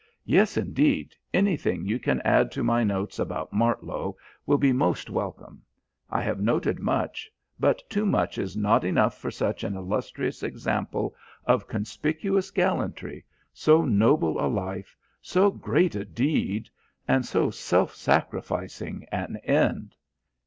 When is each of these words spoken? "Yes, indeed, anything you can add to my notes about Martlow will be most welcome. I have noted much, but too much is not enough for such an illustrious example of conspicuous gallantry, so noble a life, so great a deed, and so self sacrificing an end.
"Yes, 0.25 0.57
indeed, 0.57 1.15
anything 1.31 1.85
you 1.85 1.99
can 1.99 2.21
add 2.21 2.51
to 2.53 2.63
my 2.63 2.83
notes 2.83 3.19
about 3.19 3.53
Martlow 3.53 4.15
will 4.47 4.57
be 4.57 4.73
most 4.73 5.11
welcome. 5.11 5.61
I 6.09 6.23
have 6.23 6.39
noted 6.41 6.79
much, 6.79 7.29
but 7.59 7.87
too 7.87 8.07
much 8.07 8.39
is 8.39 8.57
not 8.57 8.83
enough 8.83 9.15
for 9.19 9.29
such 9.29 9.63
an 9.63 9.75
illustrious 9.77 10.41
example 10.41 11.13
of 11.45 11.67
conspicuous 11.67 12.49
gallantry, 12.49 13.23
so 13.53 13.85
noble 13.85 14.43
a 14.43 14.49
life, 14.49 14.97
so 15.21 15.51
great 15.51 15.93
a 15.95 16.03
deed, 16.03 16.67
and 17.07 17.23
so 17.23 17.51
self 17.51 17.93
sacrificing 17.93 19.05
an 19.11 19.37
end. 19.43 19.95